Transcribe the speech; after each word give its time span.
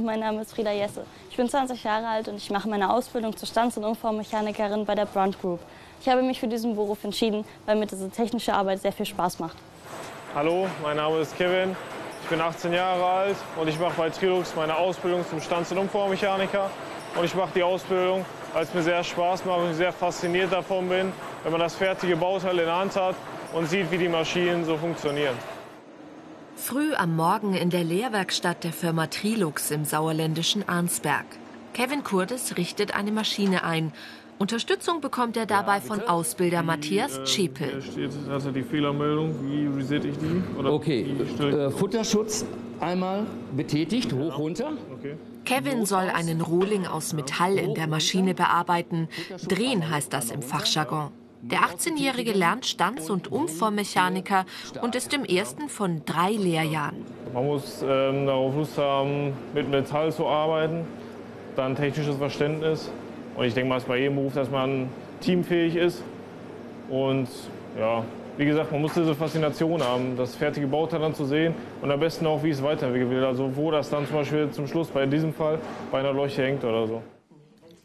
Mein 0.00 0.20
Name 0.20 0.42
ist 0.42 0.54
Frieda 0.54 0.70
Jesse. 0.70 1.04
Ich 1.28 1.36
bin 1.36 1.48
20 1.48 1.82
Jahre 1.82 2.06
alt 2.06 2.28
und 2.28 2.36
ich 2.36 2.50
mache 2.50 2.68
meine 2.68 2.92
Ausbildung 2.92 3.36
zur 3.36 3.48
Stanz- 3.48 3.76
und 3.76 3.84
Umformmechanikerin 3.84 4.84
bei 4.84 4.94
der 4.94 5.06
Brunt 5.06 5.40
Group. 5.40 5.58
Ich 6.00 6.08
habe 6.08 6.22
mich 6.22 6.38
für 6.38 6.46
diesen 6.46 6.76
Beruf 6.76 7.02
entschieden, 7.02 7.44
weil 7.66 7.76
mir 7.76 7.86
diese 7.86 8.08
technische 8.08 8.54
Arbeit 8.54 8.80
sehr 8.80 8.92
viel 8.92 9.06
Spaß 9.06 9.40
macht. 9.40 9.56
Hallo, 10.34 10.68
mein 10.82 10.98
Name 10.98 11.18
ist 11.18 11.36
Kevin. 11.36 11.74
Ich 12.22 12.28
bin 12.28 12.40
18 12.40 12.72
Jahre 12.72 13.04
alt 13.04 13.36
und 13.60 13.66
ich 13.66 13.78
mache 13.78 13.94
bei 13.96 14.10
Trilux 14.10 14.54
meine 14.54 14.76
Ausbildung 14.76 15.24
zum 15.28 15.40
Stanz- 15.40 15.72
und 15.72 15.78
Umformmechaniker. 15.78 16.70
Und 17.16 17.24
ich 17.24 17.34
mache 17.34 17.50
die 17.54 17.62
Ausbildung, 17.62 18.24
weil 18.52 18.62
es 18.62 18.72
mir 18.72 18.82
sehr 18.82 19.02
Spaß 19.02 19.44
macht 19.46 19.58
und 19.58 19.70
ich 19.70 19.76
sehr 19.76 19.92
fasziniert 19.92 20.52
davon 20.52 20.88
bin, 20.88 21.12
wenn 21.42 21.52
man 21.52 21.60
das 21.60 21.74
fertige 21.74 22.16
Bauteil 22.16 22.56
in 22.58 22.66
der 22.66 22.76
Hand 22.76 22.94
hat 22.94 23.16
und 23.52 23.68
sieht, 23.68 23.90
wie 23.90 23.98
die 23.98 24.08
Maschinen 24.08 24.64
so 24.64 24.76
funktionieren. 24.76 25.34
Früh 26.58 26.92
am 26.94 27.14
Morgen 27.16 27.54
in 27.54 27.70
der 27.70 27.84
Lehrwerkstatt 27.84 28.64
der 28.64 28.72
Firma 28.72 29.06
Trilux 29.06 29.70
im 29.70 29.84
sauerländischen 29.84 30.68
Arnsberg. 30.68 31.24
Kevin 31.72 32.02
Kurdes 32.02 32.56
richtet 32.56 32.94
eine 32.94 33.12
Maschine 33.12 33.62
ein. 33.64 33.92
Unterstützung 34.38 35.00
bekommt 35.00 35.36
er 35.36 35.46
dabei 35.46 35.80
von 35.80 36.00
Ausbilder 36.00 36.62
Matthias 36.62 37.20
Schepel. 37.30 37.80
Hier 37.94 38.10
steht 38.10 38.10
also 38.30 38.50
die 38.50 38.62
Fehlermeldung. 38.62 39.34
Wie 39.44 39.66
resette 39.66 40.08
ich 40.08 40.18
die? 40.18 40.42
Oder 40.58 40.72
Okay, 40.72 41.06
stelle 41.34 41.50
ich- 41.68 41.74
äh, 41.74 41.76
Futterschutz 41.76 42.44
einmal 42.80 43.26
betätigt, 43.56 44.12
hoch, 44.12 44.38
runter. 44.38 44.72
okay. 44.92 45.16
Kevin 45.44 45.86
soll 45.86 46.10
einen 46.10 46.40
Rohling 46.40 46.86
aus 46.86 47.14
Metall 47.14 47.56
in 47.56 47.74
der 47.74 47.86
Maschine 47.86 48.34
bearbeiten. 48.34 49.08
Drehen 49.48 49.88
heißt 49.90 50.12
das 50.12 50.30
im 50.30 50.42
Fachjargon. 50.42 51.10
Der 51.42 51.60
18-Jährige 51.60 52.32
lernt 52.32 52.66
Stanz- 52.66 53.10
und 53.10 53.30
Umformmechaniker 53.30 54.44
und 54.82 54.96
ist 54.96 55.14
im 55.14 55.24
ersten 55.24 55.68
von 55.68 56.02
drei 56.04 56.32
Lehrjahren. 56.32 57.04
Man 57.32 57.46
muss 57.46 57.82
ähm, 57.82 58.26
darauf 58.26 58.56
Lust 58.56 58.76
haben, 58.76 59.32
mit 59.54 59.70
Metall 59.70 60.12
zu 60.12 60.26
arbeiten, 60.26 60.84
dann 61.54 61.76
technisches 61.76 62.16
Verständnis. 62.16 62.90
Und 63.36 63.44
ich 63.44 63.54
denke 63.54 63.68
mal, 63.68 63.76
es 63.76 63.84
ist 63.84 63.88
bei 63.88 63.98
jedem 63.98 64.16
Beruf, 64.16 64.34
dass 64.34 64.50
man 64.50 64.88
teamfähig 65.20 65.76
ist. 65.76 66.02
Und 66.88 67.28
ja, 67.78 68.02
wie 68.36 68.44
gesagt, 68.44 68.72
man 68.72 68.80
muss 68.80 68.94
diese 68.94 69.14
Faszination 69.14 69.82
haben, 69.82 70.16
das 70.16 70.34
fertige 70.34 70.66
Bauteil 70.66 71.00
dann 71.00 71.14
zu 71.14 71.24
sehen 71.24 71.54
und 71.82 71.90
am 71.90 72.00
besten 72.00 72.26
auch, 72.26 72.42
wie 72.42 72.50
es 72.50 72.62
weiterentwickelt 72.62 73.10
wird. 73.10 73.24
Also 73.24 73.54
wo 73.54 73.70
das 73.70 73.90
dann 73.90 74.06
zum 74.06 74.16
Beispiel 74.16 74.50
zum 74.50 74.66
Schluss 74.66 74.88
bei 74.88 75.06
diesem 75.06 75.32
Fall 75.32 75.58
bei 75.92 76.00
einer 76.00 76.12
Leuchte 76.12 76.42
hängt 76.42 76.64
oder 76.64 76.86
so. 76.86 77.02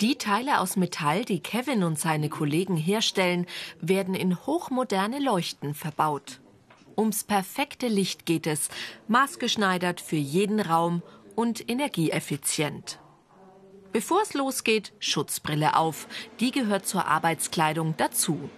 Die 0.01 0.17
Teile 0.17 0.59
aus 0.59 0.75
Metall, 0.75 1.23
die 1.23 1.39
Kevin 1.39 1.83
und 1.83 1.99
seine 1.99 2.29
Kollegen 2.29 2.75
herstellen, 2.75 3.45
werden 3.79 4.15
in 4.15 4.45
hochmoderne 4.45 5.19
Leuchten 5.19 5.73
verbaut. 5.73 6.39
Ums 6.97 7.23
perfekte 7.23 7.87
Licht 7.87 8.25
geht 8.25 8.47
es, 8.47 8.69
maßgeschneidert 9.07 10.01
für 10.01 10.15
jeden 10.15 10.59
Raum 10.59 11.01
und 11.35 11.69
energieeffizient. 11.69 12.99
Bevor 13.91 14.21
es 14.23 14.33
losgeht, 14.33 14.93
Schutzbrille 14.99 15.75
auf. 15.75 16.07
Die 16.39 16.51
gehört 16.51 16.87
zur 16.87 17.05
Arbeitskleidung 17.05 17.93
dazu. 17.97 18.49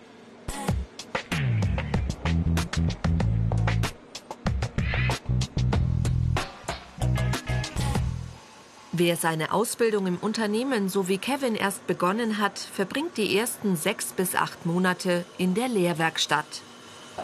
Wer 8.98 9.18
seine 9.18 9.52
Ausbildung 9.52 10.08
im 10.08 10.16
Unternehmen 10.16 10.88
so 10.88 11.10
wie 11.10 11.18
Kevin 11.18 11.56
erst 11.56 11.86
begonnen 11.86 12.38
hat, 12.38 12.58
verbringt 12.58 13.18
die 13.18 13.38
ersten 13.38 13.76
sechs 13.76 14.14
bis 14.14 14.36
acht 14.36 14.66
Monate 14.66 15.26
in 15.38 15.54
der 15.54 15.68
Lehrwerkstatt. 15.68 16.46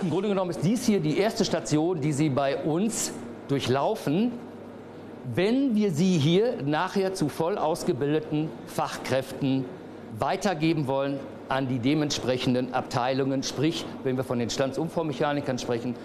Im 0.01 0.09
Grunde 0.09 0.27
genommen 0.27 0.49
ist 0.49 0.65
dies 0.65 0.85
hier 0.85 0.99
die 0.99 1.17
erste 1.17 1.45
Station, 1.45 2.01
die 2.01 2.11
Sie 2.11 2.27
bei 2.27 2.61
uns 2.61 3.13
durchlaufen, 3.47 4.33
wenn 5.33 5.73
wir 5.73 5.91
Sie 5.91 6.17
hier 6.17 6.61
nachher 6.61 7.13
zu 7.13 7.29
voll 7.29 7.57
ausgebildeten 7.57 8.49
Fachkräften 8.65 9.63
weitergeben 10.19 10.87
wollen 10.87 11.21
an 11.47 11.69
die 11.69 11.79
dementsprechenden 11.79 12.73
Abteilungen, 12.73 13.43
sprich, 13.43 13.85
wenn 14.03 14.17
wir 14.17 14.25
von 14.25 14.39
den 14.39 14.49
Standsumformmechanikern 14.49 15.57
sprechen, 15.57 15.95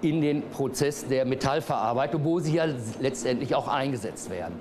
in 0.00 0.22
den 0.22 0.40
Prozess 0.48 1.06
der 1.06 1.26
Metallverarbeitung, 1.26 2.24
wo 2.24 2.40
sie 2.40 2.54
ja 2.54 2.66
letztendlich 2.98 3.54
auch 3.54 3.68
eingesetzt 3.68 4.30
werden. 4.30 4.54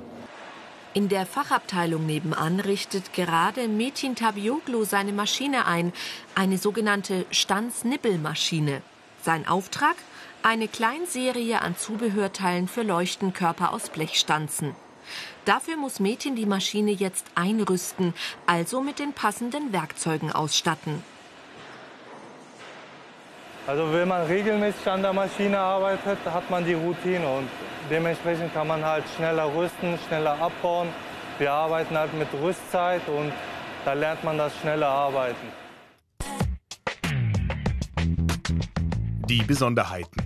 In 0.96 1.10
der 1.10 1.26
Fachabteilung 1.26 2.06
nebenan 2.06 2.62
richtet 2.62 3.12
gerade 3.12 3.68
Metin 3.68 4.16
Tabioglu 4.16 4.86
seine 4.86 5.12
Maschine 5.12 5.66
ein, 5.66 5.92
eine 6.36 6.58
sogenannte 6.58 7.26
Stanz-Nibbelmaschine. 7.32 8.82
Sein 9.22 9.46
Auftrag? 9.46 9.98
Eine 10.42 10.70
Kleinserie 10.70 11.62
an 11.62 11.76
Zubehörteilen 11.78 12.70
für 12.70 12.84
Leuchtenkörper 12.84 13.74
aus 13.74 13.90
Blechstanzen. 13.90 14.74
Dafür 15.44 15.76
muss 15.76 16.00
Metin 16.00 16.38
die 16.38 16.46
Maschine 16.46 16.92
jetzt 16.92 17.26
einrüsten, 17.36 18.14
also 18.46 18.80
mit 18.80 18.98
den 18.98 19.12
passenden 19.12 19.74
Werkzeugen 19.74 20.32
ausstatten. 20.32 21.04
Also 23.68 23.92
wenn 23.92 24.08
man 24.08 24.28
regelmäßig 24.28 24.88
an 24.88 25.02
der 25.02 25.12
Maschine 25.12 25.58
arbeitet, 25.58 26.20
hat 26.24 26.48
man 26.52 26.64
die 26.64 26.76
Routine 26.76 27.28
und 27.28 27.50
dementsprechend 27.90 28.54
kann 28.54 28.68
man 28.68 28.86
halt 28.86 29.04
schneller 29.16 29.52
rüsten, 29.56 29.98
schneller 30.08 30.40
abbauen. 30.40 30.90
Wir 31.40 31.52
arbeiten 31.52 31.98
halt 31.98 32.14
mit 32.14 32.28
Rüstzeit 32.44 33.02
und 33.08 33.34
da 33.84 33.94
lernt 33.94 34.24
man 34.24 34.38
das 34.38 34.56
schneller 34.62 34.88
arbeiten. 34.88 35.48
Die 39.28 39.42
Besonderheiten. 39.42 40.22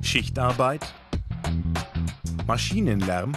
Schichtarbeit, 0.00 0.86
Maschinenlärm, 2.46 3.32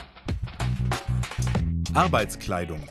Arbeitskleidung. 1.96 2.88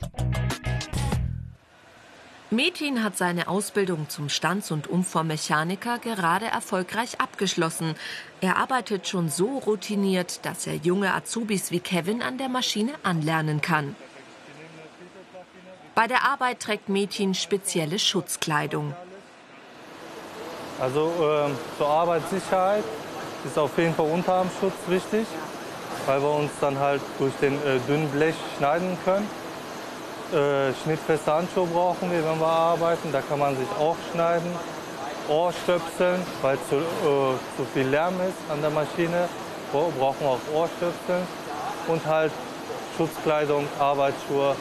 Metin 2.50 3.04
hat 3.04 3.18
seine 3.18 3.46
Ausbildung 3.48 4.08
zum 4.08 4.30
Stanz- 4.30 4.70
und 4.70 4.88
Umformmechaniker 4.88 5.98
gerade 5.98 6.46
erfolgreich 6.46 7.20
abgeschlossen. 7.20 7.94
Er 8.40 8.56
arbeitet 8.56 9.06
schon 9.06 9.28
so 9.28 9.58
routiniert, 9.58 10.46
dass 10.46 10.66
er 10.66 10.76
junge 10.76 11.12
Azubis 11.12 11.70
wie 11.70 11.80
Kevin 11.80 12.22
an 12.22 12.38
der 12.38 12.48
Maschine 12.48 12.92
anlernen 13.02 13.60
kann. 13.60 13.94
Bei 15.94 16.06
der 16.06 16.24
Arbeit 16.24 16.60
trägt 16.60 16.88
Metin 16.88 17.34
spezielle 17.34 17.98
Schutzkleidung. 17.98 18.94
Also 20.80 21.12
ähm, 21.20 21.54
zur 21.76 21.86
Arbeitssicherheit 21.86 22.84
ist 23.44 23.58
auf 23.58 23.76
jeden 23.76 23.94
Fall 23.94 24.10
Unterarmschutz 24.10 24.74
wichtig, 24.86 25.26
weil 26.06 26.22
wir 26.22 26.30
uns 26.30 26.52
dann 26.62 26.78
halt 26.78 27.02
durch 27.18 27.34
den 27.42 27.54
äh, 27.54 27.78
dünnen 27.86 28.08
Blech 28.10 28.36
schneiden 28.56 28.96
können. 29.04 29.28
Äh, 30.32 30.74
schnittfeste 30.82 31.32
Handschuhe 31.32 31.66
brauchen 31.66 32.10
wir, 32.10 32.22
wenn 32.24 32.38
wir 32.38 32.46
arbeiten. 32.46 33.10
Da 33.12 33.20
kann 33.22 33.38
man 33.38 33.56
sich 33.56 33.68
auch 33.78 33.96
schneiden. 34.12 34.50
Ohrstöpseln, 35.28 36.22
weil 36.42 36.58
zu, 36.68 36.76
äh, 36.76 36.80
zu 37.56 37.64
viel 37.72 37.86
Lärm 37.86 38.14
ist 38.20 38.50
an 38.50 38.60
der 38.60 38.70
Maschine, 38.70 39.28
bra- 39.72 39.90
brauchen 39.98 40.20
wir 40.20 40.28
auch 40.30 40.40
Ohrstöpseln. 40.54 41.26
Und 41.86 42.04
halt 42.06 42.32
Schutzkleidung, 42.96 43.66
Arbeitsschuhe. 43.78 44.56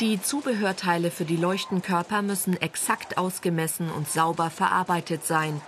Die 0.00 0.20
Zubehörteile 0.20 1.10
für 1.10 1.24
die 1.24 1.36
Leuchtenkörper 1.36 2.22
müssen 2.22 2.60
exakt 2.60 3.16
ausgemessen 3.18 3.90
und 3.90 4.10
sauber 4.10 4.50
verarbeitet 4.50 5.24
sein. 5.26 5.60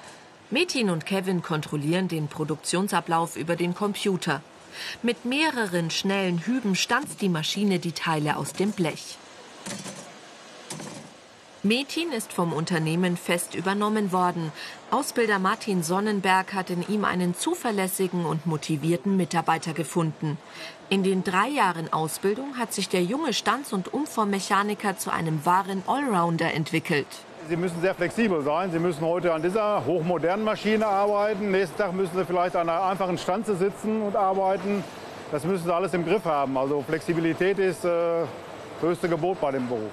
Metin 0.51 0.91
und 0.91 1.07
Kevin 1.07 1.43
kontrollieren 1.43 2.09
den 2.09 2.29
Produktionsablauf 2.29 3.37
über 3.37 3.55
den 3.57 3.75
Computer. 3.75 4.41
Mit 5.03 5.25
mehreren 5.25 5.91
schnellen 5.91 6.38
Hüben 6.38 6.75
stanzt 6.75 7.20
die 7.20 7.29
Maschine 7.29 7.79
die 7.79 7.93
Teile 7.93 8.37
aus 8.37 8.53
dem 8.53 8.73
Blech. 8.73 9.19
Metin 11.64 12.12
ist 12.12 12.32
vom 12.32 12.53
Unternehmen 12.53 13.17
fest 13.17 13.56
übernommen 13.56 14.12
worden. 14.12 14.53
Ausbilder 14.93 15.41
Martin 15.41 15.82
Sonnenberg 15.82 16.55
hat 16.55 16.70
in 16.70 16.87
ihm 16.88 17.05
einen 17.05 17.35
zuverlässigen 17.35 18.25
und 18.25 18.47
motivierten 18.47 19.17
Mitarbeiter 19.17 19.73
gefunden. 19.73 20.38
In 20.88 21.03
den 21.03 21.25
drei 21.25 21.49
Jahren 21.49 21.93
Ausbildung 21.93 22.58
hat 22.58 22.73
sich 22.73 22.88
der 22.88 23.03
junge 23.03 23.32
Stanz- 23.32 23.73
und 23.73 23.93
Umformmechaniker 23.93 24.99
zu 24.99 25.12
einem 25.12 25.44
wahren 25.44 25.82
Allrounder 25.87 26.55
entwickelt. 26.55 27.08
Sie 27.49 27.56
müssen 27.56 27.81
sehr 27.81 27.95
flexibel 27.95 28.43
sein. 28.43 28.71
Sie 28.71 28.79
müssen 28.79 29.00
heute 29.00 29.33
an 29.33 29.41
dieser 29.41 29.83
hochmodernen 29.87 30.45
Maschine 30.45 30.87
arbeiten. 30.87 31.50
Nächsten 31.50 31.79
Tag 31.79 31.95
müssen 31.95 32.15
Sie 32.15 32.25
vielleicht 32.27 32.55
an 32.55 32.69
einer 32.69 32.85
einfachen 32.85 33.17
Stanze 33.17 33.56
sitzen 33.56 34.03
und 34.03 34.17
arbeiten. 34.17 34.85
Das 35.33 35.45
müssen 35.45 35.65
Sie 35.65 35.75
alles 35.75 35.95
im 35.95 36.05
Griff 36.05 36.27
haben. 36.27 36.59
Also 36.59 36.85
Flexibilität 36.87 37.59
ist 37.59 37.87
äh, 37.87 38.25
höchste 38.83 39.09
Gebot 39.09 39.41
bei 39.41 39.53
dem 39.53 39.67
Beruf. 39.67 39.91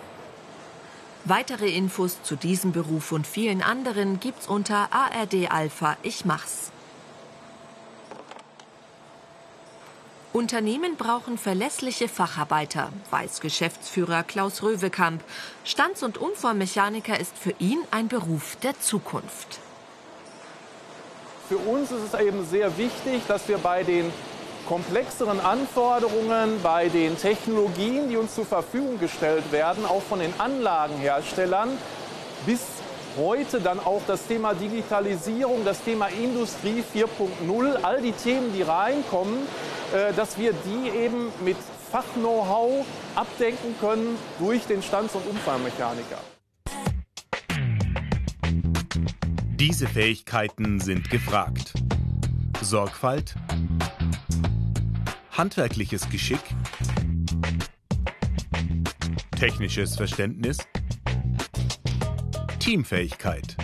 Weitere 1.23 1.69
Infos 1.69 2.21
zu 2.23 2.35
diesem 2.35 2.73
Beruf 2.73 3.13
und 3.13 3.25
vielen 3.25 3.63
anderen 3.63 4.19
gibt's 4.19 4.47
unter 4.47 4.89
ARD 4.91 5.49
Alpha 5.49 5.95
Ich 6.03 6.25
mach's. 6.25 6.73
Unternehmen 10.35 10.97
brauchen 10.97 11.37
verlässliche 11.37 12.09
Facharbeiter, 12.09 12.89
weiß 13.09 13.39
Geschäftsführer 13.39 14.23
Klaus 14.23 14.63
Röwekamp. 14.63 15.23
Stanz- 15.63 16.03
und 16.03 16.17
Umformmechaniker 16.17 17.17
ist 17.17 17.37
für 17.37 17.53
ihn 17.57 17.79
ein 17.89 18.09
Beruf 18.09 18.57
der 18.61 18.77
Zukunft. 18.77 19.59
Für 21.47 21.55
uns 21.55 21.89
ist 21.89 22.13
es 22.13 22.19
eben 22.19 22.45
sehr 22.45 22.77
wichtig, 22.77 23.21
dass 23.29 23.47
wir 23.47 23.59
bei 23.59 23.83
den 23.83 24.11
komplexeren 24.67 25.39
Anforderungen 25.39 26.61
bei 26.61 26.89
den 26.89 27.17
Technologien, 27.17 28.09
die 28.09 28.17
uns 28.17 28.35
zur 28.35 28.45
Verfügung 28.45 28.99
gestellt 28.99 29.53
werden, 29.53 29.85
auch 29.85 30.03
von 30.03 30.19
den 30.19 30.33
Anlagenherstellern, 30.37 31.69
bis 32.45 32.59
heute 33.17 33.61
dann 33.61 33.79
auch 33.79 34.01
das 34.05 34.27
Thema 34.27 34.53
Digitalisierung, 34.53 35.63
das 35.63 35.81
Thema 35.81 36.07
Industrie 36.07 36.83
4.0, 36.93 37.75
all 37.83 38.01
die 38.01 38.11
Themen, 38.11 38.51
die 38.53 38.63
reinkommen, 38.63 39.47
dass 40.15 40.37
wir 40.37 40.53
die 40.53 40.89
eben 40.89 41.31
mit 41.43 41.57
Fach-Know-how 41.91 42.85
abdenken 43.15 43.75
können 43.79 44.17
durch 44.39 44.65
den 44.65 44.81
Stands- 44.81 45.15
und 45.15 45.25
Umfallmechaniker. 45.27 46.19
Diese 49.57 49.87
Fähigkeiten 49.87 50.81
sind 50.81 51.09
gefragt. 51.09 51.73
Sorgfalt, 52.61 53.35
handwerkliches 55.31 56.09
Geschick, 56.09 56.41
technisches 59.39 59.95
Verständnis, 59.95 60.57
Teamfähigkeit. 62.59 63.55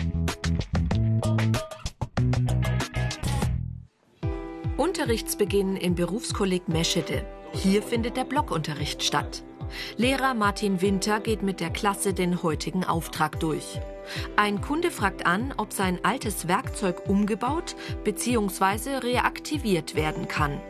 Unterrichtsbeginn 5.02 5.76
im 5.76 5.96
Berufskolleg 5.96 6.68
Meschede. 6.68 7.24
Hier 7.52 7.82
findet 7.82 8.16
der 8.16 8.22
Blockunterricht 8.22 9.02
statt. 9.02 9.42
Lehrer 9.96 10.32
Martin 10.32 10.80
Winter 10.80 11.18
geht 11.18 11.42
mit 11.42 11.58
der 11.58 11.70
Klasse 11.70 12.14
den 12.14 12.44
heutigen 12.44 12.84
Auftrag 12.84 13.40
durch. 13.40 13.80
Ein 14.36 14.60
Kunde 14.60 14.92
fragt 14.92 15.26
an, 15.26 15.54
ob 15.56 15.72
sein 15.72 15.98
altes 16.04 16.46
Werkzeug 16.46 17.08
umgebaut 17.08 17.74
bzw. 18.04 18.98
reaktiviert 18.98 19.96
werden 19.96 20.28
kann. 20.28 20.60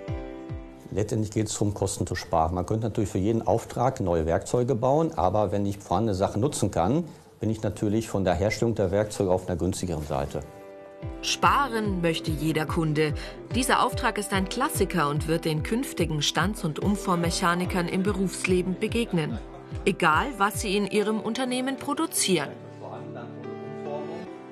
Letztendlich 0.91 1.31
geht 1.31 1.49
es 1.49 1.53
darum, 1.53 1.75
Kosten 1.75 2.07
zu 2.07 2.15
sparen. 2.15 2.55
Man 2.55 2.65
könnte 2.65 2.87
natürlich 2.87 3.11
für 3.11 3.19
jeden 3.19 3.47
Auftrag 3.47 4.01
neue 4.01 4.25
Werkzeuge 4.25 4.75
bauen, 4.75 5.13
aber 5.13 5.53
wenn 5.53 5.67
ich 5.67 5.77
vorhandene 5.77 6.15
Sachen 6.15 6.41
nutzen 6.41 6.71
kann, 6.71 7.05
bin 7.39 7.51
ich 7.51 7.63
natürlich 7.63 8.09
von 8.09 8.25
der 8.25 8.33
Herstellung 8.33 8.75
der 8.77 8.93
Werkzeuge 8.93 9.31
auf 9.31 9.47
einer 9.47 9.59
günstigeren 9.59 10.07
Seite. 10.07 10.41
Sparen 11.23 12.01
möchte 12.01 12.33
jeder 12.33 12.67
Kunde. 12.67 13.15
Dieser 13.55 13.85
Auftrag 13.85 14.19
ist 14.19 14.33
ein 14.33 14.49
Klassiker 14.49 15.09
und 15.09 15.29
wird 15.29 15.45
den 15.45 15.63
künftigen 15.63 16.21
Stands- 16.21 16.65
und 16.65 16.81
Umformmechanikern 16.81 17.87
im 17.87 18.03
Berufsleben 18.03 18.77
begegnen. 18.79 19.39
Egal, 19.85 20.27
was 20.39 20.61
sie 20.61 20.77
in 20.77 20.87
ihrem 20.87 21.21
Unternehmen 21.21 21.77
produzieren. 21.77 22.51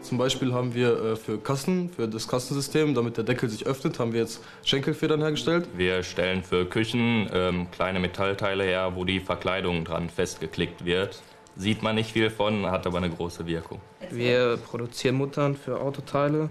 Zum 0.01 0.17
Beispiel 0.17 0.55
haben 0.55 0.75
wir 0.75 1.03
äh, 1.03 1.17
für 1.17 1.39
Kassen, 1.39 1.91
für 1.91 2.09
das 2.09 2.27
Kassensystem, 2.27 2.95
damit 2.95 3.17
der 3.17 3.25
Deckel 3.25 3.51
sich 3.51 3.67
öffnet, 3.67 3.99
haben 3.99 4.13
wir 4.13 4.21
jetzt 4.21 4.43
Schenkelfedern 4.65 5.21
hergestellt. 5.21 5.69
Wir 5.77 6.03
stellen 6.03 6.43
für 6.43 6.65
Küchen 6.65 7.29
ähm, 7.33 7.67
kleine 7.71 8.01
Metallteile 8.01 8.65
her, 8.65 8.93
wo 8.95 9.05
die 9.05 9.21
Verkleidung 9.21 9.85
dran 9.85 10.09
festgeklickt 10.09 10.85
wird. 10.85 11.21
Sieht 11.57 11.83
man 11.83 11.95
nicht 11.95 12.13
viel 12.13 12.31
von, 12.31 12.67
hat 12.67 12.87
aber 12.87 12.99
eine 12.99 13.11
große 13.11 13.47
Wirkung. 13.47 13.81
Wir 14.11 14.57
produzieren 14.57 15.17
Muttern 15.17 15.57
für 15.57 15.81
Autoteile, 15.81 16.49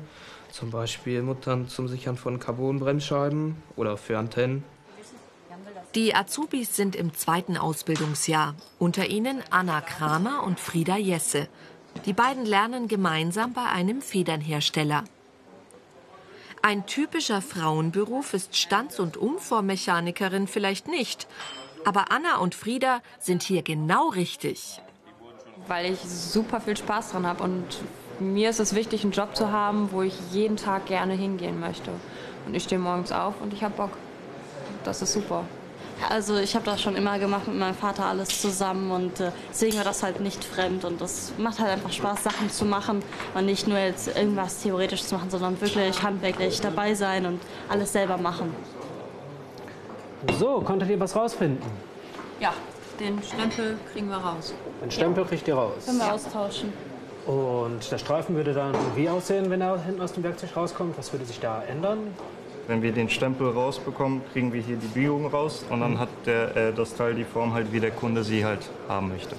zum 0.51 0.71
Beispiel 0.71 1.21
Muttern 1.21 1.67
zum 1.67 1.87
Sichern 1.87 2.17
von 2.17 2.39
Carbonbremsscheiben 2.39 3.55
oder 3.75 3.97
für 3.97 4.17
Antennen. 4.17 4.63
Die 5.95 6.13
Azubis 6.13 6.75
sind 6.75 6.95
im 6.95 7.15
zweiten 7.15 7.57
Ausbildungsjahr. 7.57 8.55
Unter 8.77 9.07
ihnen 9.07 9.41
Anna 9.49 9.81
Kramer 9.81 10.43
und 10.43 10.59
Frieda 10.59 10.97
Jesse. 10.97 11.47
Die 12.05 12.13
beiden 12.13 12.45
lernen 12.45 12.87
gemeinsam 12.87 13.53
bei 13.53 13.65
einem 13.65 14.03
Federnhersteller. 14.03 15.03
Ein 16.61 16.85
typischer 16.85 17.41
Frauenberuf 17.41 18.33
ist 18.33 18.55
Stands- 18.55 18.99
und 18.99 19.17
Umformmechanikerin 19.17 20.47
vielleicht 20.47 20.87
nicht. 20.87 21.27
Aber 21.85 22.11
Anna 22.11 22.37
und 22.37 22.53
Frieda 22.53 23.01
sind 23.19 23.41
hier 23.41 23.63
genau 23.63 24.09
richtig. 24.09 24.81
Weil 25.67 25.93
ich 25.93 25.99
super 25.99 26.61
viel 26.61 26.75
Spaß 26.75 27.11
dran 27.11 27.27
habe 27.27 27.43
und 27.43 27.63
mir 28.19 28.49
ist 28.49 28.59
es 28.59 28.75
wichtig, 28.75 29.03
einen 29.03 29.11
Job 29.11 29.35
zu 29.35 29.51
haben, 29.51 29.89
wo 29.91 30.01
ich 30.01 30.13
jeden 30.31 30.57
Tag 30.57 30.87
gerne 30.87 31.13
hingehen 31.13 31.59
möchte. 31.59 31.91
Und 32.45 32.55
ich 32.55 32.63
stehe 32.63 32.79
morgens 32.79 33.11
auf 33.11 33.35
und 33.41 33.53
ich 33.53 33.63
habe 33.63 33.75
Bock. 33.75 33.91
Das 34.83 35.01
ist 35.01 35.13
super. 35.13 35.45
Also 36.07 36.37
ich 36.37 36.55
habe 36.55 36.65
das 36.65 36.81
schon 36.81 36.95
immer 36.95 37.19
gemacht 37.19 37.47
mit 37.47 37.57
meinem 37.57 37.75
Vater 37.75 38.05
alles 38.05 38.41
zusammen 38.41 38.89
und 38.89 39.19
äh, 39.19 39.31
deswegen 39.49 39.75
war 39.77 39.83
das 39.83 40.01
halt 40.01 40.21
nicht 40.21 40.43
fremd 40.45 40.85
und 40.85 41.01
das 41.01 41.33
macht 41.37 41.59
halt 41.59 41.71
einfach 41.71 41.91
Spaß, 41.91 42.23
Sachen 42.23 42.49
zu 42.49 42.63
machen 42.63 43.03
und 43.35 43.45
nicht 43.45 43.67
nur 43.67 43.77
jetzt 43.77 44.07
irgendwas 44.15 44.61
theoretisch 44.61 45.03
zu 45.03 45.15
machen, 45.15 45.29
sondern 45.29 45.59
wirklich 45.59 46.01
handwerklich 46.01 46.61
dabei 46.61 46.93
sein 46.93 47.25
und 47.25 47.41
alles 47.67 47.91
selber 47.91 48.17
machen. 48.17 48.55
So, 50.37 50.61
konntet 50.61 50.89
ihr 50.89 50.99
was 50.99 51.15
rausfinden? 51.15 51.69
Ja, 52.39 52.53
den 52.99 53.21
Stempel 53.23 53.77
kriegen 53.91 54.09
wir 54.09 54.17
raus. 54.17 54.53
Den 54.81 54.91
Stempel 54.91 55.25
kriegt 55.25 55.47
ihr 55.47 55.55
raus. 55.55 55.85
Können 55.85 55.99
wir 55.99 56.13
austauschen. 56.13 56.73
Und 57.25 57.91
der 57.91 57.97
Streifen 57.97 58.35
würde 58.35 58.53
dann 58.53 58.73
wie 58.95 59.09
aussehen, 59.09 59.49
wenn 59.49 59.61
er 59.61 59.81
hinten 59.83 60.01
aus 60.01 60.13
dem 60.13 60.23
Werkzeug 60.23 60.55
rauskommt? 60.55 60.97
Was 60.97 61.11
würde 61.13 61.25
sich 61.25 61.39
da 61.39 61.63
ändern? 61.63 61.99
Wenn 62.67 62.81
wir 62.81 62.91
den 62.91 63.09
Stempel 63.09 63.49
rausbekommen, 63.49 64.21
kriegen 64.31 64.53
wir 64.53 64.61
hier 64.61 64.77
die 64.77 64.87
Biegung 64.87 65.25
raus 65.27 65.65
und 65.69 65.81
dann 65.81 65.99
hat 65.99 66.09
der, 66.25 66.55
äh, 66.55 66.73
das 66.73 66.95
Teil 66.95 67.15
die 67.15 67.23
Form 67.23 67.53
halt, 67.53 67.71
wie 67.71 67.79
der 67.79 67.91
Kunde 67.91 68.23
sie 68.23 68.45
halt 68.45 68.69
haben 68.87 69.09
möchte. 69.09 69.35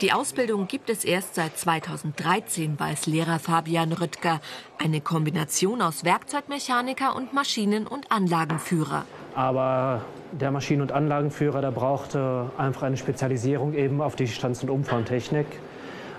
Die 0.00 0.12
Ausbildung 0.12 0.66
gibt 0.66 0.88
es 0.88 1.04
erst 1.04 1.34
seit 1.34 1.58
2013, 1.58 2.80
weiß 2.80 3.04
Lehrer 3.04 3.38
Fabian 3.38 3.92
Rüttger. 3.92 4.40
Eine 4.78 5.02
Kombination 5.02 5.82
aus 5.82 6.04
Werkzeugmechaniker 6.04 7.14
und 7.14 7.34
Maschinen- 7.34 7.86
und 7.86 8.10
Anlagenführer. 8.10 9.04
Aber 9.34 10.00
der 10.32 10.52
Maschinen- 10.52 10.80
und 10.80 10.92
Anlagenführer, 10.92 11.60
der 11.60 11.70
brauchte 11.70 12.50
einfach 12.56 12.84
eine 12.84 12.96
Spezialisierung 12.96 13.74
eben 13.74 14.00
auf 14.00 14.16
die 14.16 14.26
Stands- 14.26 14.62
und 14.62 14.70
Umformtechnik, 14.70 15.46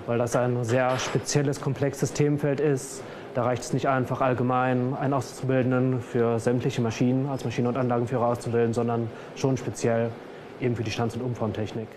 weil 0.05 0.19
das 0.19 0.35
ein 0.35 0.63
sehr 0.63 0.99
spezielles, 0.99 1.59
komplexes 1.59 2.13
Themenfeld 2.13 2.59
ist. 2.59 3.01
Da 3.33 3.45
reicht 3.45 3.63
es 3.63 3.73
nicht 3.73 3.87
einfach 3.87 4.21
allgemein, 4.21 4.93
einen 4.93 5.15
Auszubildenden 5.15 6.01
für 6.01 6.37
sämtliche 6.37 6.83
Maschinen 6.83 7.27
als 7.27 7.45
Maschinen- 7.45 7.67
und 7.67 7.77
Anlagenführer 7.77 8.27
auszubilden, 8.27 8.75
sondern 8.75 9.09
schon 9.35 9.57
speziell 9.57 10.11
eben 10.59 10.75
für 10.75 10.83
die 10.83 10.91
Stands- 10.91 11.15
und 11.15 11.23
Umformtechnik. 11.23 11.87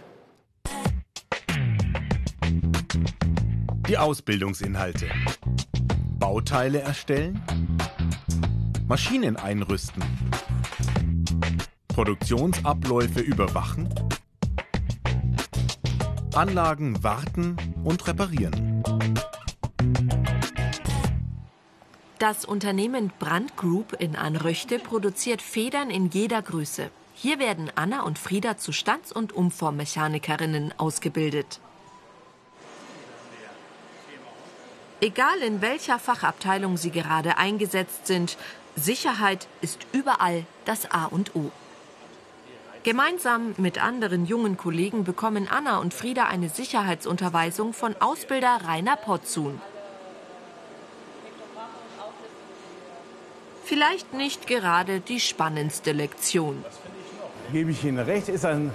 Die 3.86 3.98
Ausbildungsinhalte. 3.98 5.10
Bauteile 6.18 6.80
erstellen. 6.80 7.42
Maschinen 8.88 9.36
einrüsten. 9.36 10.02
Produktionsabläufe 11.88 13.20
überwachen. 13.20 13.88
Anlagen 16.34 17.04
warten 17.04 17.56
und 17.84 18.06
reparieren. 18.06 18.82
Das 22.18 22.46
Unternehmen 22.46 23.12
Brand 23.18 23.54
Group 23.58 23.96
in 23.98 24.16
Anröchte 24.16 24.78
produziert 24.78 25.42
Federn 25.42 25.90
in 25.90 26.08
jeder 26.08 26.40
Größe. 26.40 26.90
Hier 27.14 27.38
werden 27.38 27.70
Anna 27.74 28.02
und 28.02 28.18
Frieda 28.18 28.56
zu 28.56 28.72
Stands- 28.72 29.12
und 29.12 29.34
Umformmechanikerinnen 29.34 30.72
ausgebildet. 30.78 31.60
Egal 35.04 35.42
in 35.46 35.60
welcher 35.60 35.98
Fachabteilung 35.98 36.78
sie 36.78 36.90
gerade 36.90 37.36
eingesetzt 37.36 38.06
sind, 38.06 38.38
Sicherheit 38.74 39.48
ist 39.60 39.86
überall 39.92 40.46
das 40.64 40.90
A 40.90 41.04
und 41.04 41.36
O. 41.36 41.50
Gemeinsam 42.84 43.52
mit 43.58 43.84
anderen 43.84 44.24
jungen 44.24 44.56
Kollegen 44.56 45.04
bekommen 45.04 45.46
Anna 45.46 45.76
und 45.76 45.92
Frieda 45.92 46.24
eine 46.28 46.48
Sicherheitsunterweisung 46.48 47.74
von 47.74 47.94
Ausbilder 48.00 48.60
Rainer 48.64 48.96
Potzun. 48.96 49.60
Vielleicht 53.62 54.14
nicht 54.14 54.46
gerade 54.46 55.00
die 55.00 55.20
spannendste 55.20 55.92
Lektion. 55.92 56.64
Gebe 57.52 57.72
ich 57.72 57.84
Ihnen 57.84 57.98
recht, 57.98 58.30
ist 58.30 58.46
ein 58.46 58.70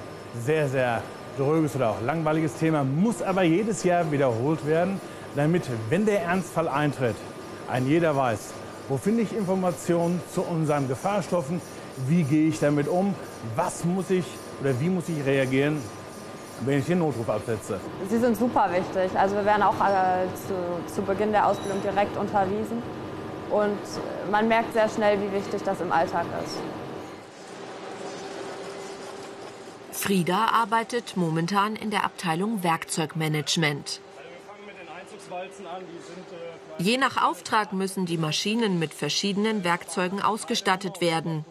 sehr, 0.45 0.69
sehr 0.69 1.01
dröges 1.37 1.75
oder 1.75 1.89
auch 1.89 2.01
langweiliges 2.03 2.53
Thema, 2.53 2.83
muss 2.83 3.23
aber 3.23 3.41
jedes 3.41 3.83
Jahr 3.83 4.11
wiederholt 4.11 4.63
werden, 4.67 5.01
damit, 5.35 5.63
wenn 5.89 6.05
der 6.05 6.21
Ernstfall 6.23 6.67
eintritt, 6.67 7.15
ein 7.69 7.87
jeder 7.87 8.15
weiß, 8.15 8.39
wo 8.87 8.97
finde 8.97 9.21
ich 9.23 9.35
Informationen 9.35 10.21
zu 10.33 10.41
unseren 10.41 10.87
Gefahrstoffen, 10.87 11.61
wie 12.07 12.23
gehe 12.23 12.49
ich 12.49 12.59
damit 12.59 12.87
um, 12.87 13.13
was 13.55 13.85
muss 13.85 14.09
ich 14.09 14.25
oder 14.61 14.79
wie 14.79 14.89
muss 14.89 15.09
ich 15.09 15.25
reagieren, 15.25 15.81
wenn 16.61 16.79
ich 16.79 16.85
den 16.85 16.99
Notruf 16.99 17.29
absetze. 17.29 17.79
Sie 18.09 18.17
sind 18.17 18.37
super 18.37 18.69
wichtig. 18.71 19.17
Also 19.17 19.35
wir 19.35 19.45
werden 19.45 19.63
auch 19.63 19.75
äh, 19.75 20.25
zu, 20.47 20.93
zu 20.93 21.01
Beginn 21.03 21.31
der 21.31 21.47
Ausbildung 21.47 21.81
direkt 21.81 22.17
unterwiesen. 22.17 22.81
Und 23.49 23.79
man 24.31 24.47
merkt 24.47 24.73
sehr 24.73 24.89
schnell, 24.89 25.19
wie 25.21 25.31
wichtig 25.31 25.63
das 25.63 25.81
im 25.81 25.91
Alltag 25.91 26.25
ist. 26.45 26.57
Frieda 29.91 30.47
arbeitet 30.53 31.17
momentan 31.17 31.75
in 31.75 31.89
der 31.89 32.05
Abteilung 32.05 32.63
Werkzeugmanagement. 32.63 34.01
Je 36.77 36.97
nach 36.97 37.23
Auftrag 37.23 37.73
müssen 37.73 38.05
die 38.05 38.17
Maschinen 38.17 38.79
mit 38.79 38.93
verschiedenen 38.93 39.63
Werkzeugen 39.63 40.21
ausgestattet 40.21 41.01
werden. 41.01 41.45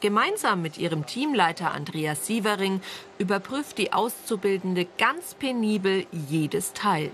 Gemeinsam 0.00 0.62
mit 0.62 0.78
ihrem 0.78 1.06
Teamleiter 1.06 1.70
Andreas 1.70 2.26
Sievering 2.26 2.80
überprüft 3.18 3.78
die 3.78 3.92
Auszubildende 3.92 4.86
ganz 4.98 5.34
penibel 5.34 6.06
jedes 6.10 6.72
Teil. 6.72 7.10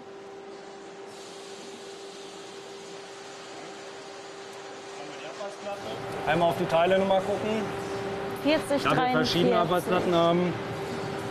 Einmal 6.27 6.51
auf 6.51 6.59
die 6.59 6.67
Teilenummer 6.67 7.21
gucken. 7.21 7.63
40, 8.43 8.83
Da 8.83 8.97
wir 8.97 9.11
verschiedene 9.13 9.59
Arbeitsplatten 9.59 10.15
haben. 10.15 10.53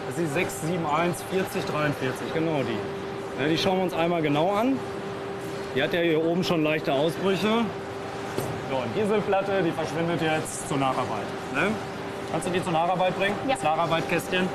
Das 0.07 0.17
ist 0.17 0.29
die 0.29 0.33
671 0.33 1.25
40 1.31 1.65
43, 1.65 2.33
genau 2.33 2.61
die. 2.63 3.06
Ja, 3.39 3.47
die 3.47 3.57
schauen 3.57 3.77
wir 3.77 3.83
uns 3.83 3.93
einmal 3.93 4.23
genau 4.23 4.51
an. 4.51 4.79
Die 5.75 5.83
hat 5.83 5.93
ja 5.93 5.99
hier 5.99 6.23
oben 6.25 6.43
schon 6.43 6.63
leichte 6.63 6.91
Ausbrüche. 6.91 7.65
So, 8.69 8.75
und 8.75 8.89
diese 8.95 9.21
Platte, 9.21 9.61
die 9.63 9.71
verschwindet 9.71 10.21
jetzt 10.23 10.67
zur 10.67 10.77
Nacharbeit. 10.77 11.27
Ne? 11.53 11.71
Kannst 12.31 12.47
du 12.47 12.51
die 12.51 12.63
zur 12.63 12.73
Nacharbeit 12.73 13.15
bringen? 13.17 13.35
Ja. 13.47 13.53
Das 13.53 13.63
Nacharbeitkästchen? 13.63 14.49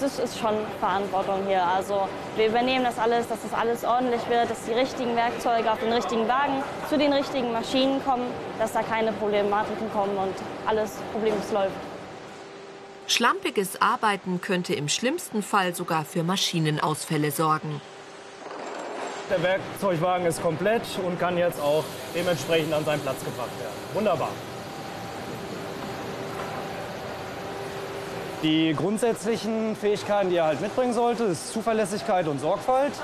Das 0.00 0.18
ist 0.20 0.38
schon 0.38 0.54
Verantwortung 0.78 1.40
hier. 1.48 1.66
Also 1.66 2.08
wir 2.36 2.46
übernehmen 2.46 2.84
das 2.84 2.98
alles, 2.98 3.26
dass 3.26 3.42
das 3.42 3.52
alles 3.52 3.84
ordentlich 3.84 4.20
wird, 4.28 4.48
dass 4.48 4.64
die 4.64 4.72
richtigen 4.72 5.16
Werkzeuge 5.16 5.70
auf 5.70 5.80
den 5.80 5.92
richtigen 5.92 6.28
Wagen 6.28 6.62
zu 6.88 6.96
den 6.96 7.12
richtigen 7.12 7.52
Maschinen 7.52 8.02
kommen, 8.04 8.26
dass 8.60 8.72
da 8.72 8.82
keine 8.82 9.12
Problematiken 9.12 9.92
kommen 9.92 10.16
und 10.16 10.34
alles 10.66 10.92
problemlos 11.12 11.50
läuft. 11.52 11.91
Schlampiges 13.12 13.82
Arbeiten 13.82 14.40
könnte 14.40 14.72
im 14.74 14.88
schlimmsten 14.88 15.42
Fall 15.42 15.74
sogar 15.74 16.06
für 16.06 16.22
Maschinenausfälle 16.22 17.30
sorgen. 17.30 17.82
Der 19.28 19.42
Werkzeugwagen 19.42 20.24
ist 20.24 20.40
komplett 20.40 20.82
und 21.04 21.20
kann 21.20 21.36
jetzt 21.36 21.60
auch 21.60 21.84
dementsprechend 22.14 22.72
an 22.72 22.86
seinen 22.86 23.02
Platz 23.02 23.22
gebracht 23.22 23.50
werden. 23.60 23.74
Wunderbar. 23.92 24.30
Die 28.42 28.74
grundsätzlichen 28.74 29.76
Fähigkeiten, 29.76 30.30
die 30.30 30.36
er 30.36 30.46
halt 30.46 30.62
mitbringen 30.62 30.94
sollte, 30.94 31.24
ist 31.24 31.52
Zuverlässigkeit 31.52 32.26
und 32.26 32.40
Sorgfalt. 32.40 32.94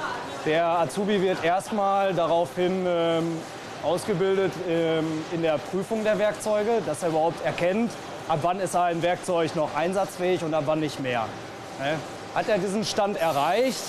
Der 0.47 0.67
Azubi 0.67 1.21
wird 1.21 1.45
erstmal 1.45 2.15
daraufhin 2.15 2.87
ähm, 2.87 3.37
ausgebildet 3.83 4.53
ähm, 4.67 5.05
in 5.33 5.43
der 5.43 5.59
Prüfung 5.59 6.03
der 6.03 6.19
Werkzeuge, 6.19 6.81
dass 6.87 7.03
er 7.03 7.11
überhaupt 7.11 7.45
erkennt, 7.45 7.93
ab 8.29 8.41
wann 8.43 8.61
ist 8.61 8.77
ein 8.77 9.03
Werkzeug 9.03 9.57
noch 9.57 9.75
einsatzfähig 9.75 10.43
und 10.43 10.55
ab 10.55 10.65
wann 10.67 10.81
nicht 10.81 11.01
mehr. 11.01 11.27
Hat 12.35 12.49
er 12.49 12.59
diesen 12.59 12.85
Stand 12.85 13.17
erreicht, 13.17 13.83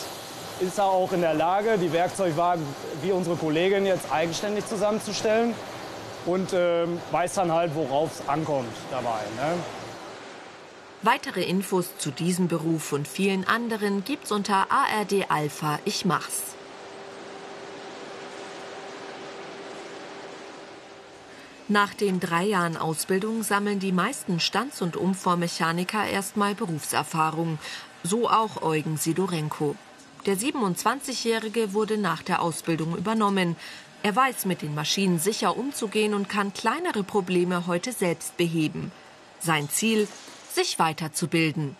ist 0.59 0.77
er 0.77 0.85
auch 0.85 1.11
in 1.11 1.21
der 1.21 1.33
Lage, 1.33 1.77
die 1.77 1.91
Werkzeugwagen 1.91 2.63
wie 3.01 3.11
unsere 3.11 3.35
Kollegin 3.35 3.85
jetzt 3.85 4.11
eigenständig 4.11 4.65
zusammenzustellen 4.65 5.53
und 6.25 6.49
ähm, 6.53 6.99
weiß 7.11 7.35
dann 7.35 7.51
halt, 7.51 7.75
worauf 7.75 8.19
es 8.19 8.27
ankommt 8.27 8.75
dabei. 8.91 9.19
Ne? 9.37 9.53
Weitere 11.01 11.43
Infos 11.43 11.97
zu 11.97 12.11
diesem 12.11 12.49
Beruf 12.49 12.91
und 12.91 13.07
vielen 13.07 13.47
anderen 13.47 14.03
gibt's 14.03 14.31
unter 14.31 14.67
ARD 14.69 15.29
Alpha 15.29 15.79
Ich 15.85 16.03
mach's. 16.03 16.55
Nach 21.71 21.93
den 21.93 22.19
drei 22.19 22.45
Jahren 22.45 22.77
Ausbildung 22.77 23.43
sammeln 23.43 23.79
die 23.79 23.91
meisten 23.91 24.39
Stands- 24.39 24.81
und 24.81 24.97
Umformmechaniker 24.97 26.03
erstmal 26.03 26.55
Berufserfahrung. 26.55 27.59
So 28.01 28.27
auch 28.27 28.63
Eugen 28.63 28.97
Sidorenko. 28.97 29.75
Der 30.25 30.35
27-Jährige 30.35 31.73
wurde 31.73 31.99
nach 31.99 32.23
der 32.23 32.41
Ausbildung 32.41 32.97
übernommen. 32.97 33.55
Er 34.01 34.15
weiß, 34.15 34.45
mit 34.45 34.63
den 34.63 34.73
Maschinen 34.73 35.19
sicher 35.19 35.55
umzugehen 35.57 36.15
und 36.15 36.27
kann 36.27 36.53
kleinere 36.53 37.03
Probleme 37.03 37.67
heute 37.67 37.91
selbst 37.91 38.35
beheben. 38.35 38.91
Sein 39.39 39.69
Ziel, 39.69 40.07
sich 40.51 40.79
weiterzubilden. 40.79 41.77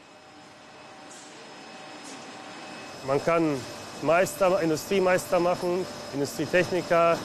Man 3.08 3.25
kann 3.25 3.55
Meister, 4.03 4.62
Industriemeister 4.62 5.39
machen, 5.39 5.84
Industrietechniker, 6.13 7.17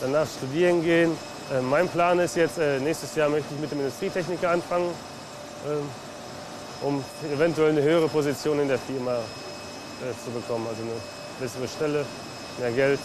danach 0.00 0.26
studieren 0.26 0.82
gehen. 0.82 1.16
Äh, 1.50 1.62
mein 1.62 1.88
Plan 1.88 2.18
ist 2.18 2.36
jetzt, 2.36 2.58
äh, 2.58 2.78
nächstes 2.78 3.14
Jahr 3.14 3.30
möchte 3.30 3.54
ich 3.54 3.60
mit 3.60 3.70
dem 3.70 3.80
Industrietechniker 3.80 4.50
anfangen, 4.50 4.90
äh, 5.66 6.84
um 6.84 7.02
eventuell 7.32 7.70
eine 7.70 7.82
höhere 7.82 8.08
Position 8.08 8.60
in 8.60 8.68
der 8.68 8.78
Firma 8.78 9.14
äh, 9.14 10.24
zu 10.24 10.30
bekommen. 10.30 10.66
Also 10.68 10.82
eine 10.82 10.92
bessere 11.40 11.66
Stelle, 11.66 12.04
mehr 12.58 12.72
Geld. 12.72 13.00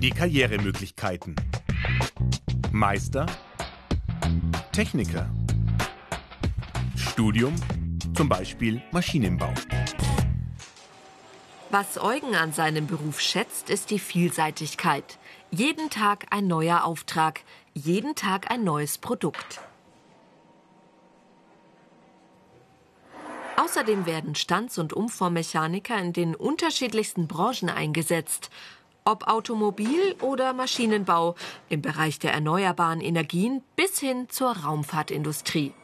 Die 0.00 0.10
Karrieremöglichkeiten. 0.10 1.34
Meister, 2.70 3.26
Techniker, 4.70 5.28
Studium, 6.94 7.54
zum 8.14 8.28
Beispiel 8.28 8.82
Maschinenbau. 8.92 9.52
Was 11.78 12.02
Eugen 12.02 12.34
an 12.34 12.54
seinem 12.54 12.86
Beruf 12.86 13.20
schätzt, 13.20 13.68
ist 13.68 13.90
die 13.90 13.98
Vielseitigkeit. 13.98 15.18
Jeden 15.50 15.90
Tag 15.90 16.24
ein 16.30 16.46
neuer 16.46 16.84
Auftrag, 16.84 17.42
jeden 17.74 18.14
Tag 18.14 18.50
ein 18.50 18.64
neues 18.64 18.96
Produkt. 18.96 19.60
Außerdem 23.58 24.06
werden 24.06 24.34
Stands- 24.34 24.78
und 24.78 24.94
Umformmechaniker 24.94 25.98
in 25.98 26.14
den 26.14 26.34
unterschiedlichsten 26.34 27.28
Branchen 27.28 27.68
eingesetzt. 27.68 28.48
Ob 29.04 29.28
Automobil 29.28 30.16
oder 30.22 30.54
Maschinenbau, 30.54 31.34
im 31.68 31.82
Bereich 31.82 32.18
der 32.18 32.32
erneuerbaren 32.32 33.02
Energien 33.02 33.62
bis 33.76 33.98
hin 33.98 34.30
zur 34.30 34.56
Raumfahrtindustrie. 34.56 35.74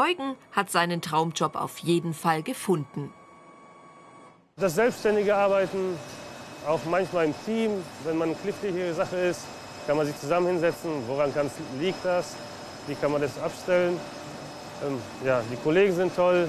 Eugen 0.00 0.34
hat 0.52 0.70
seinen 0.70 1.02
Traumjob 1.02 1.56
auf 1.56 1.76
jeden 1.78 2.14
Fall 2.14 2.42
gefunden. 2.42 3.12
Das 4.56 4.74
selbstständige 4.74 5.36
Arbeiten, 5.36 5.98
auch 6.66 6.80
manchmal 6.88 7.26
im 7.26 7.34
Team, 7.44 7.84
wenn 8.04 8.16
man 8.16 8.30
eine 8.30 8.38
knifflige 8.38 8.94
Sache 8.94 9.16
ist, 9.16 9.42
kann 9.86 9.98
man 9.98 10.06
sich 10.06 10.18
zusammen 10.18 10.46
hinsetzen, 10.46 10.90
woran 11.06 11.32
liegt 11.78 12.02
das, 12.02 12.34
wie 12.86 12.94
kann 12.94 13.12
man 13.12 13.20
das 13.20 13.38
abstellen. 13.42 14.00
Ähm, 14.86 14.98
ja, 15.22 15.42
die 15.52 15.56
Kollegen 15.56 15.94
sind 15.94 16.16
toll. 16.16 16.48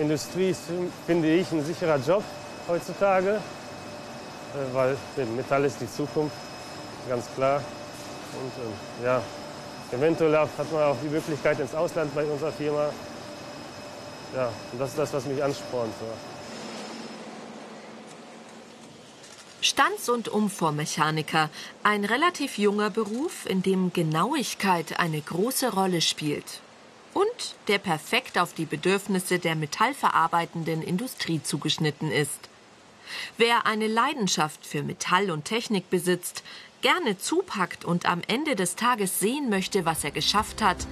Industrie 0.00 0.50
ist, 0.50 0.62
finde 1.06 1.32
ich, 1.32 1.52
ein 1.52 1.64
sicherer 1.64 1.98
Job 1.98 2.24
heutzutage, 2.66 3.34
äh, 3.34 4.74
weil 4.74 4.96
Metall 5.36 5.64
ist 5.64 5.80
die 5.80 5.90
Zukunft, 5.90 6.36
ganz 7.08 7.26
klar. 7.36 7.58
Und 7.58 8.64
ähm, 8.64 9.04
ja, 9.04 9.22
eventuell 9.92 10.36
hat 10.36 10.72
man 10.72 10.82
auch 10.82 10.96
die 11.02 11.08
Möglichkeit 11.08 11.60
ins 11.60 11.74
Ausland 11.74 12.14
bei 12.14 12.24
unserer 12.24 12.52
Firma. 12.52 12.90
Ja, 14.34 14.50
und 14.72 14.78
das 14.78 14.90
ist 14.90 14.98
das, 14.98 15.12
was 15.12 15.24
mich 15.26 15.42
anspornt. 15.42 15.92
So. 16.00 16.06
Stands- 19.62 20.08
und 20.08 20.28
Umformmechaniker, 20.28 21.50
ein 21.82 22.04
relativ 22.04 22.58
junger 22.58 22.90
Beruf, 22.90 23.46
in 23.46 23.62
dem 23.62 23.92
Genauigkeit 23.92 25.00
eine 25.00 25.20
große 25.20 25.72
Rolle 25.72 26.00
spielt 26.00 26.60
und 27.14 27.56
der 27.68 27.78
perfekt 27.78 28.38
auf 28.38 28.52
die 28.52 28.66
Bedürfnisse 28.66 29.38
der 29.38 29.56
metallverarbeitenden 29.56 30.82
Industrie 30.82 31.42
zugeschnitten 31.42 32.12
ist. 32.12 32.50
Wer 33.38 33.66
eine 33.66 33.86
Leidenschaft 33.86 34.66
für 34.66 34.82
Metall 34.82 35.30
und 35.30 35.46
Technik 35.46 35.88
besitzt, 35.88 36.42
gerne 36.82 37.18
zupackt 37.18 37.84
und 37.84 38.06
am 38.06 38.22
Ende 38.26 38.56
des 38.56 38.76
Tages 38.76 39.20
sehen 39.20 39.48
möchte, 39.48 39.84
was 39.84 40.04
er 40.04 40.10
geschafft 40.10 40.62
hat, 40.62 40.86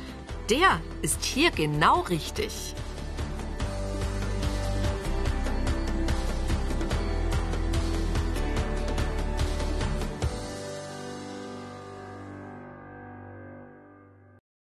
der 0.51 0.81
ist 1.03 1.25
hier 1.25 1.51
genau 1.51 2.01
richtig. 2.01 2.75